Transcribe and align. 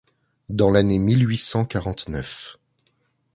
dans 0.49 0.71
l'année 0.71 0.97
mille 0.97 1.29
huit 1.29 1.37
cent 1.37 1.63
quarante-neuf. 1.63 2.57